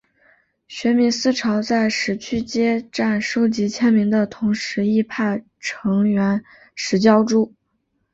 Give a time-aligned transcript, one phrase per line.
[0.67, 6.43] 学民思潮在十区街站收集签名的同时亦派成员
[6.73, 7.53] 拾胶珠。